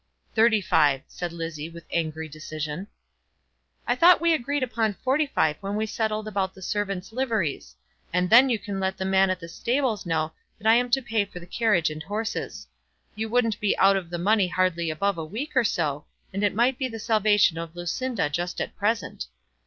"Thirty 0.33 0.61
five," 0.61 1.03
said 1.07 1.31
Lizzie 1.31 1.69
with 1.69 1.85
angry 1.91 2.27
decision. 2.27 2.87
"I 3.85 3.95
thought 3.95 4.19
we 4.19 4.33
agreed 4.33 4.63
upon 4.63 4.95
forty 4.95 5.27
five 5.27 5.57
when 5.61 5.75
we 5.75 5.85
settled 5.85 6.27
about 6.27 6.55
the 6.55 6.61
servants' 6.63 7.13
liveries; 7.13 7.75
and 8.11 8.27
then 8.27 8.49
you 8.49 8.57
can 8.57 8.79
let 8.79 8.97
the 8.97 9.05
man 9.05 9.29
at 9.29 9.39
the 9.39 9.47
stables 9.47 10.07
know 10.07 10.31
that 10.57 10.65
I 10.65 10.73
am 10.73 10.89
to 10.89 11.03
pay 11.03 11.23
for 11.25 11.39
the 11.39 11.45
carriage 11.45 11.91
and 11.91 12.01
horses. 12.01 12.65
You 13.13 13.29
wouldn't 13.29 13.59
be 13.59 13.77
out 13.77 13.95
of 13.95 14.09
the 14.09 14.17
money 14.17 14.47
hardly 14.47 14.89
above 14.89 15.19
a 15.19 15.23
week 15.23 15.55
or 15.55 15.63
so, 15.63 16.07
and 16.33 16.43
it 16.43 16.55
might 16.55 16.79
be 16.79 16.87
the 16.87 16.97
salvation 16.97 17.59
of 17.59 17.75
Lucinda 17.75 18.27
just 18.27 18.59
at 18.59 18.75
present." 18.75 19.27